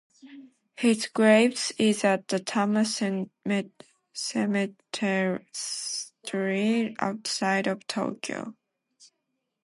[0.77, 3.35] His grave is at the Tama Cemetery,
[6.99, 8.55] outside of Tokyo.